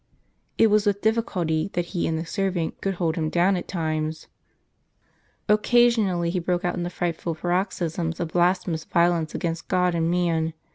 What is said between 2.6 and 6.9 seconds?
could hold him down at times. Occasionally he broke out into